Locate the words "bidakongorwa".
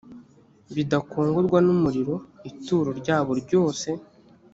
0.75-1.57